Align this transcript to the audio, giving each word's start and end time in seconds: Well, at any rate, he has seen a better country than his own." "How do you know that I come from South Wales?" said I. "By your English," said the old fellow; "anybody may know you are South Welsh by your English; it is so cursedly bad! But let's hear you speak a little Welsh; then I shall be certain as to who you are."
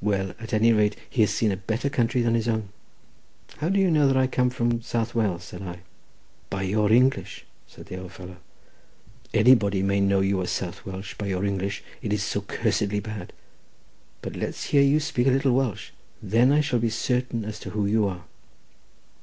Well, 0.00 0.30
at 0.40 0.54
any 0.54 0.72
rate, 0.72 0.96
he 1.10 1.20
has 1.20 1.30
seen 1.30 1.52
a 1.52 1.56
better 1.58 1.90
country 1.90 2.22
than 2.22 2.32
his 2.34 2.48
own." 2.48 2.70
"How 3.58 3.68
do 3.68 3.78
you 3.78 3.90
know 3.90 4.06
that 4.06 4.16
I 4.16 4.26
come 4.26 4.48
from 4.48 4.80
South 4.80 5.14
Wales?" 5.14 5.44
said 5.44 5.60
I. 5.60 5.80
"By 6.48 6.62
your 6.62 6.90
English," 6.90 7.44
said 7.66 7.84
the 7.84 8.00
old 8.00 8.12
fellow; 8.12 8.38
"anybody 9.34 9.82
may 9.82 10.00
know 10.00 10.20
you 10.20 10.40
are 10.40 10.46
South 10.46 10.86
Welsh 10.86 11.12
by 11.18 11.26
your 11.26 11.44
English; 11.44 11.84
it 12.00 12.14
is 12.14 12.22
so 12.22 12.40
cursedly 12.40 13.00
bad! 13.00 13.34
But 14.22 14.36
let's 14.36 14.64
hear 14.64 14.80
you 14.80 15.00
speak 15.00 15.26
a 15.26 15.30
little 15.32 15.52
Welsh; 15.52 15.90
then 16.22 16.50
I 16.50 16.62
shall 16.62 16.78
be 16.78 16.88
certain 16.88 17.44
as 17.44 17.60
to 17.60 17.68
who 17.72 17.84
you 17.84 18.06
are." 18.08 18.24